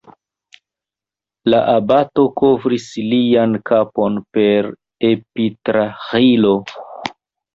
[1.53, 4.69] La abato kovris lian kapon per
[5.11, 6.55] epitraĥilo.